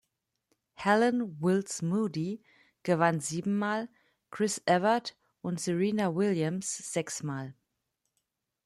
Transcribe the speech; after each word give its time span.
Helen 0.77 1.39
Wills 1.43 1.83
Moody 1.83 2.41
gewann 2.81 3.19
siebenmal, 3.19 3.87
Chris 4.31 4.59
Evert 4.65 5.15
und 5.43 5.59
Serena 5.59 6.15
Williams 6.15 6.75
sechsmal. 6.91 7.53